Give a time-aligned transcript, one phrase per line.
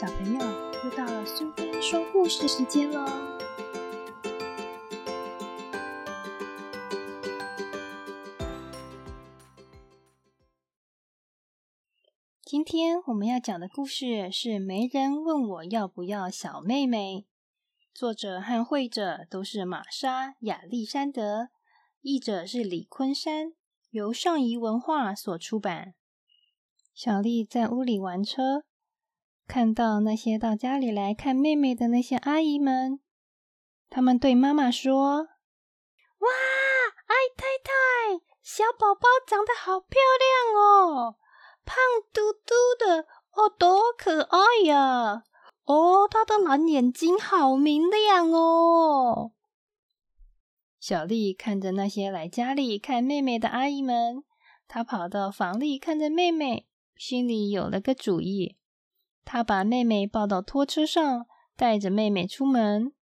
[0.00, 0.38] 小朋友，
[0.84, 3.04] 又到了苏菲说故事时间喽！
[12.44, 17.16] 今天我们要讲的故事是《没人问我要不要小妹妹》，
[17.92, 21.48] 作者和绘者都是玛莎·亚历山德，
[22.02, 23.52] 译者是李昆山，
[23.90, 25.94] 由上仪文化所出版。
[26.94, 28.67] 小丽在屋里玩车。
[29.48, 33.00] 看到那些到家里来看妹妹的那些阿姨们，
[33.88, 35.22] 他们对妈妈说
[36.20, 36.28] ：“哇，
[37.06, 41.16] 爱太太，小宝宝长得好漂亮哦，
[41.64, 41.76] 胖
[42.12, 45.24] 嘟嘟的，哦，多可爱呀！
[45.64, 49.32] 哦，她的蓝眼睛好明亮哦。”
[50.78, 54.22] 小丽看着那些来家里看妹妹的阿姨们，
[54.68, 58.58] 她跑到房里看着妹妹，心里有了个主意。
[59.30, 62.94] 他把妹妹抱到拖车上，带着妹妹出门。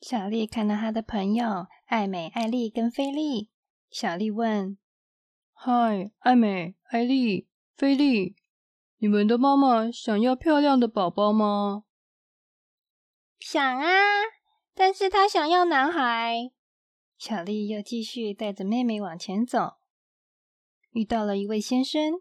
[0.00, 3.50] 小丽看到她的朋友艾美、艾丽跟菲利。
[3.90, 4.78] 小丽问
[5.52, 8.36] ：“嗨，艾美、艾丽、菲利，
[8.98, 11.82] 你们的妈妈想要漂亮的宝宝吗
[13.40, 13.90] ？”“想啊，
[14.76, 16.52] 但是她想要男孩。”
[17.18, 19.78] 小丽又继续带着妹妹往前走，
[20.92, 22.20] 遇到了一位先生。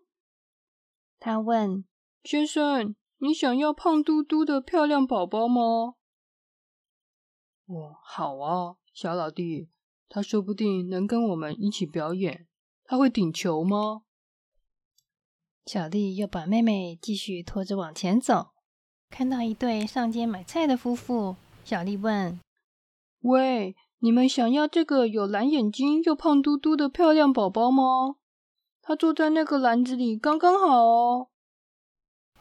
[1.20, 1.86] 他问
[2.26, 5.96] ：“先生。”你想要胖嘟嘟的漂亮宝宝吗？
[7.66, 9.70] 哦，好啊，小老弟，
[10.08, 12.48] 他说不定能跟我们一起表演。
[12.86, 14.04] 他会顶球吗？
[15.66, 18.52] 小丽又把妹妹继续拖着往前走，
[19.10, 22.40] 看到一对上街买菜的夫妇，小丽问
[23.22, 28.16] ：“喂，你们想要这个有蓝眼睛又胖嘟嘟的漂亮宝宝吗？
[28.82, 31.30] 他坐在那个篮子里刚刚好哦。”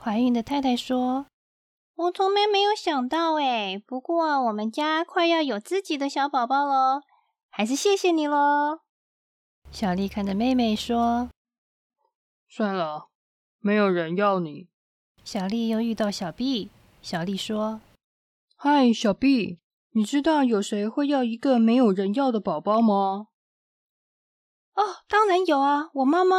[0.06, 1.26] 怀孕的太太说
[1.96, 7.02] ：“我从来没有想到诶，不过我们家快要有自己的小宝宝了，
[7.50, 8.82] 还是谢谢你喽。”
[9.72, 11.28] 小丽看着妹妹说
[12.48, 13.08] ：“算了，
[13.58, 14.68] 没有人要你。”
[15.24, 16.70] 小丽又遇到小 B，
[17.02, 17.80] 小丽说
[18.54, 19.58] ：“嗨，小 B，
[19.90, 23.26] 你知道有谁会要一个没有人要的宝宝吗
[24.74, 26.36] ？”“哦，当然有啊，我妈妈，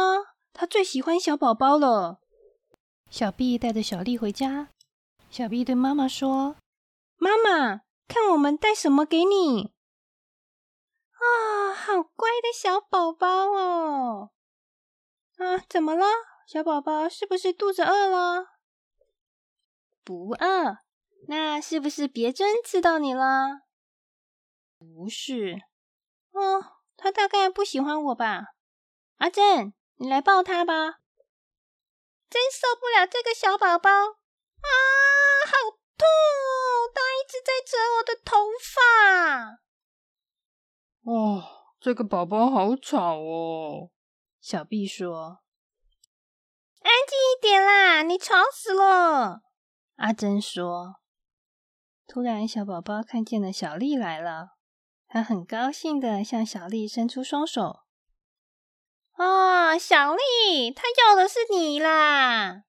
[0.54, 2.20] 她最喜欢小宝宝了。”
[3.10, 4.68] 小 B 带着小丽回家。
[5.30, 6.56] 小 B 对妈妈说
[7.16, 9.72] ：“妈妈，看我们带什么给你？
[11.12, 14.30] 啊，好乖的小宝宝哦！
[15.36, 16.04] 啊，怎么了，
[16.46, 17.08] 小宝宝？
[17.08, 18.46] 是不是肚子饿了？
[20.04, 20.78] 不饿。
[21.26, 23.62] 那是不是别针刺到你了？
[24.78, 25.62] 不是。
[26.30, 28.54] 哦，他大概不喜欢我吧？
[29.16, 30.97] 阿珍，你来抱他吧。”
[32.30, 34.68] 真受不了这个小宝宝啊！
[35.46, 35.52] 好
[35.96, 36.06] 痛，
[36.94, 39.60] 他一直在扯我的头发。
[41.10, 43.90] 哦，这个宝宝好吵哦。
[44.40, 45.42] 小 B 说
[46.82, 49.40] ：“安静一点啦，你吵死了。”
[49.96, 50.96] 阿珍说。
[52.06, 54.56] 突然，小宝宝看见了小丽来了，
[55.06, 57.80] 他很高兴的向小丽伸出双手。
[59.18, 62.62] 啊，小丽，他要的是你啦！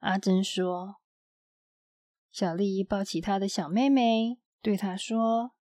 [0.00, 0.96] 阿珍说。
[2.32, 5.52] 小丽抱起她的小妹妹，对她说：“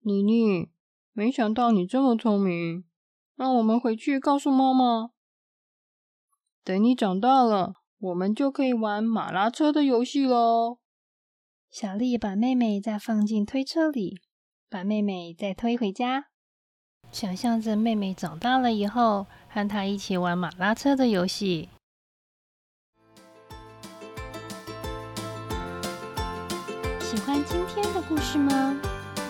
[0.00, 0.70] 妮妮，
[1.12, 2.86] 没想到你这么聪明，
[3.34, 5.10] 那我们回去告诉妈妈。
[6.64, 10.78] 等你长大了，我们就可以玩马拉车的游戏喽。”
[11.70, 14.22] 小丽把妹妹再放进推车里，
[14.70, 16.30] 把妹妹再推回家。
[17.10, 21.68] 想象着妹妹长大了以后，和她一起玩马拉车的游戏。
[27.00, 28.76] 喜欢今天的故事吗？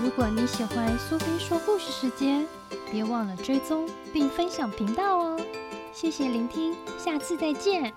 [0.03, 2.47] 如果你喜欢苏菲说故事时间，
[2.91, 5.41] 别忘了追踪并分享频道哦！
[5.93, 7.93] 谢谢聆听，下次再见。